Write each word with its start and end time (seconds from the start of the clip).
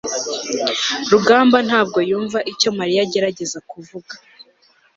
rugamba 1.11 1.57
ntabwo 1.67 1.99
yumva 2.09 2.39
icyo 2.51 2.69
mariya 2.77 3.01
agerageza 3.05 3.59
kuvuga 3.69 4.13